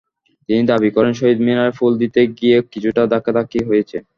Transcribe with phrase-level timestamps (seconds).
[0.49, 3.97] তিনি দাবি করেন, শহীদ মিনারে ফুল দিতে গিয়ে কিছুটা ধাক্কাধাক্কি হয়েছে।